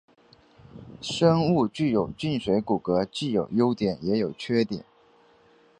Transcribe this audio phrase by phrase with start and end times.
[0.99, 4.83] 生物具有静水骨骼既有优点也有缺点。